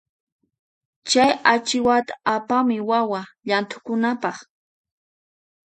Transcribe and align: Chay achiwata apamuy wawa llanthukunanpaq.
Chay 1.09 1.31
achiwata 1.53 2.13
apamuy 2.35 2.81
wawa 2.89 3.21
llanthukunanpaq. 3.47 4.37